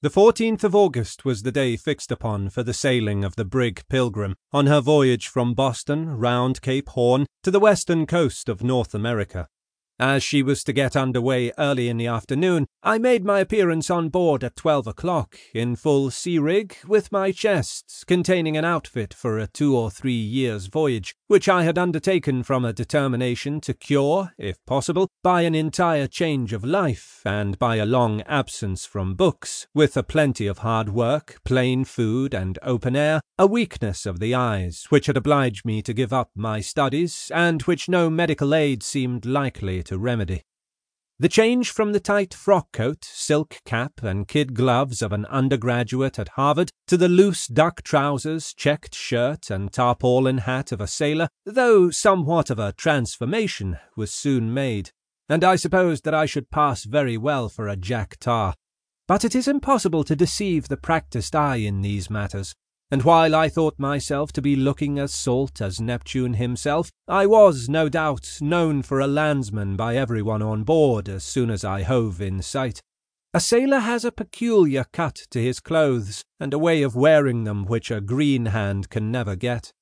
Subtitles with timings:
[0.00, 3.82] The 14th of August was the day fixed upon for the sailing of the brig
[3.88, 8.94] Pilgrim on her voyage from Boston round Cape Horn to the western coast of North
[8.94, 9.48] America.
[10.00, 13.90] As she was to get under way early in the afternoon, I made my appearance
[13.90, 19.12] on board at twelve o'clock, in full sea rig, with my chests, containing an outfit
[19.12, 23.74] for a two or three years' voyage, which I had undertaken from a determination to
[23.74, 29.16] cure, if possible, by an entire change of life, and by a long absence from
[29.16, 34.20] books, with a plenty of hard work, plain food, and open air, a weakness of
[34.20, 38.54] the eyes, which had obliged me to give up my studies, and which no medical
[38.54, 40.44] aid seemed likely to remedy.
[41.18, 46.16] The change from the tight frock coat, silk cap, and kid gloves of an undergraduate
[46.16, 51.28] at Harvard to the loose duck trousers, checked shirt, and tarpaulin hat of a sailor,
[51.44, 54.92] though somewhat of a transformation, was soon made,
[55.28, 58.54] and I supposed that I should pass very well for a Jack Tar.
[59.08, 62.54] But it is impossible to deceive the practised eye in these matters,
[62.90, 67.68] and while I thought myself to be looking as salt as Neptune himself, I was,
[67.68, 72.22] no doubt, known for a landsman by everyone on board as soon as I hove
[72.22, 72.80] in sight.
[73.34, 77.66] A sailor has a peculiar cut to his clothes, and a way of wearing them
[77.66, 79.72] which a green hand can never get.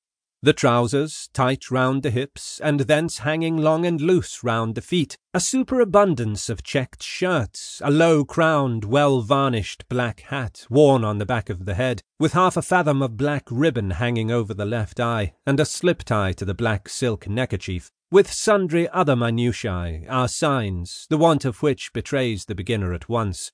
[0.43, 5.17] The trousers tight round the hips, and thence hanging long and loose round the feet,
[5.33, 11.25] a superabundance of checked shirts, a low crowned, well varnished black hat, worn on the
[11.25, 14.99] back of the head, with half a fathom of black ribbon hanging over the left
[14.99, 20.27] eye, and a slip tie to the black silk neckerchief, with sundry other minutiae, are
[20.27, 23.51] signs, the want of which betrays the beginner at once.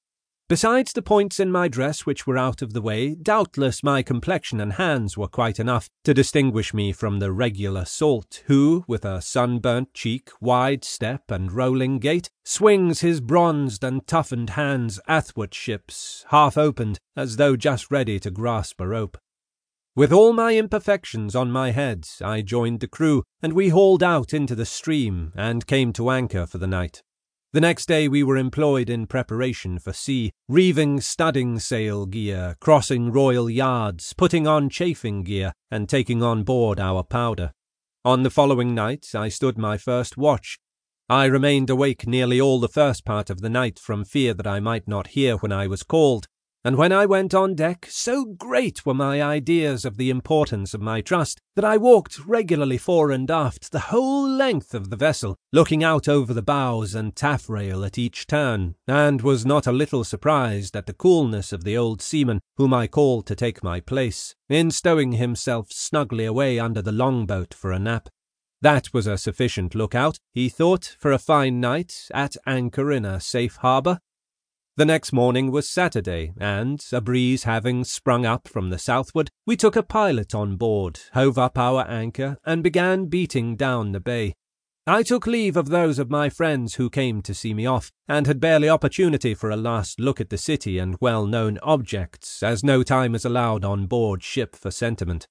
[0.54, 4.62] Besides the points in my dress which were out of the way, doubtless my complexion
[4.62, 9.20] and hands were quite enough to distinguish me from the regular salt, who, with a
[9.20, 16.56] sunburnt cheek, wide step, and rolling gait, swings his bronzed and toughened hands athwartships, half
[16.56, 19.18] opened, as though just ready to grasp a rope.
[19.96, 24.36] With all my imperfections on my head, I joined the crew, and we hauled out
[24.36, 27.02] into the stream, and came to anchor for the night.
[27.54, 33.12] The next day we were employed in preparation for sea, reeving studding sail gear, crossing
[33.12, 37.52] royal yards, putting on chafing gear, and taking on board our powder.
[38.04, 40.58] On the following night I stood my first watch.
[41.08, 44.60] I remained awake nearly all the first part of the night from fear that I
[44.60, 46.26] might not hear when I was called,
[46.66, 50.82] and when I went on deck, so great were my ideas of the importance of
[50.82, 55.36] my trust that I walked regularly fore and aft the whole length of the vessel,
[55.52, 60.06] looking out over the bows and taffrail at each turn, and was not a little
[60.06, 64.34] surprised at the coolness of the old seaman whom I called to take my place,
[64.48, 68.08] in stowing himself snugly away under the longboat for a nap.
[68.62, 73.20] That was a sufficient lookout, he thought, for a fine night at anchor in a
[73.20, 74.00] safe harbour,
[74.76, 79.56] the next morning was Saturday, and, a breeze having sprung up from the southward, we
[79.56, 84.34] took a pilot on board, hove up our anchor, and began beating down the bay.
[84.86, 88.28] I took leave of those of my friends who came to see me off, and
[88.28, 92.64] had barely opportunity for a last look at the city and well known objects, as
[92.64, 95.28] no time is allowed on board ship for sentiment.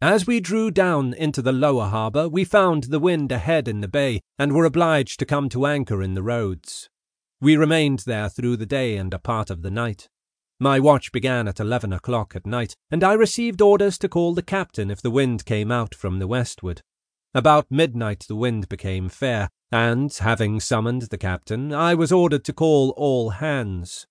[0.00, 3.88] As we drew down into the lower harbour, we found the wind ahead in the
[3.88, 6.88] bay, and were obliged to come to anchor in the roads.
[7.40, 10.08] We remained there through the day and a part of the night.
[10.60, 14.42] My watch began at eleven o'clock at night, and I received orders to call the
[14.42, 16.80] captain if the wind came out from the westward.
[17.34, 22.52] About midnight the wind became fair, and, having summoned the captain, I was ordered to
[22.52, 24.06] call all hands.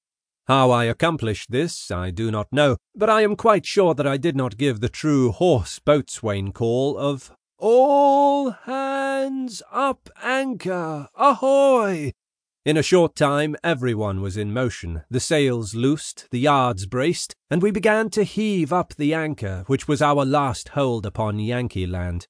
[0.47, 4.17] How I accomplished this I do not know, but I am quite sure that I
[4.17, 12.11] did not give the true hoarse boatswain call of All hands up anchor, ahoy!
[12.65, 17.61] In a short time everyone was in motion, the sails loosed, the yards braced, and
[17.61, 22.25] we began to heave up the anchor, which was our last hold upon Yankee land.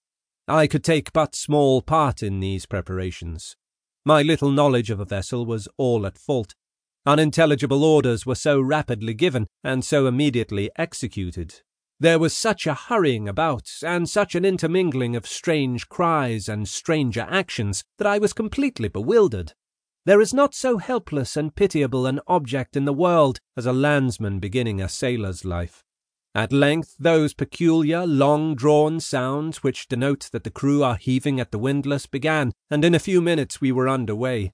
[0.47, 3.55] I could take but small part in these preparations.
[4.05, 6.55] My little knowledge of a vessel was all at fault.
[7.05, 11.61] Unintelligible orders were so rapidly given, and so immediately executed.
[11.99, 17.27] There was such a hurrying about, and such an intermingling of strange cries and stranger
[17.29, 19.53] actions, that I was completely bewildered.
[20.05, 24.39] There is not so helpless and pitiable an object in the world as a landsman
[24.39, 25.81] beginning a sailor's life.
[26.35, 31.51] At length those peculiar, long drawn sounds which denote that the crew are heaving at
[31.51, 34.51] the windlass began, and in a few minutes we were under way.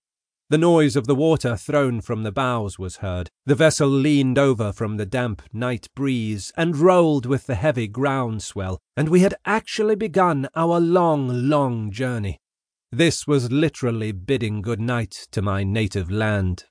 [0.49, 3.29] The noise of the water thrown from the bows was heard.
[3.45, 8.43] The vessel leaned over from the damp night breeze and rolled with the heavy ground
[8.43, 12.39] swell, and we had actually begun our long, long journey.
[12.91, 16.65] This was literally bidding good night to my native land.